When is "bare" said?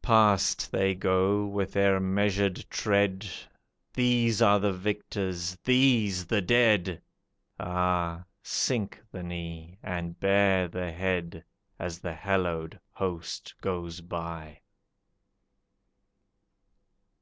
10.18-10.66